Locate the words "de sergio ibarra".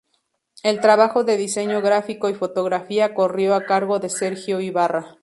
3.99-5.05